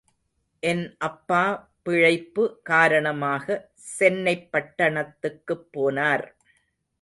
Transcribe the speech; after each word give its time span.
என் 0.63 0.95
அப்பா 0.99 1.41
பிழைப்பு 1.81 2.59
காரணமாக 2.63 3.45
சென்னைப் 3.91 4.49
பட்டணத்துக்குப் 4.51 5.65
போனார். 5.77 6.25